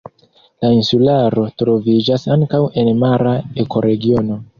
La 0.63 0.69
insularo 0.75 1.43
troviĝas 1.63 2.25
ankaŭ 2.37 2.61
en 2.85 2.89
mara 3.03 3.35
ekoregiono. 3.65 4.39